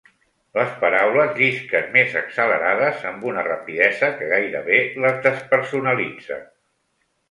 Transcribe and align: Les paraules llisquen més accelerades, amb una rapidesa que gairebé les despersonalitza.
Les 0.59 0.69
paraules 0.83 1.35
llisquen 1.41 1.91
més 1.99 2.17
accelerades, 2.23 3.05
amb 3.13 3.29
una 3.35 3.45
rapidesa 3.51 4.13
que 4.19 4.33
gairebé 4.35 4.83
les 5.07 5.25
despersonalitza. 5.31 6.45